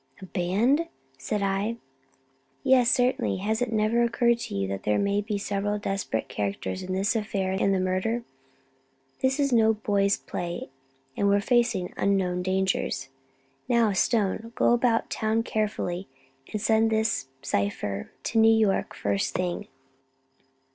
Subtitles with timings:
[0.19, 0.87] "A band!"
[1.19, 1.77] said I.
[2.63, 3.37] "Yes, certainly.
[3.37, 7.15] Has it never occurred to you that there may be several desperate characters in this
[7.15, 8.23] affair and the murder?
[9.19, 10.71] This is no boy's play;
[11.15, 13.09] we are facing unknown dangers.
[13.69, 16.07] Now, Stone, go about town carefully,
[16.51, 19.67] and send this cipher to New York first thing.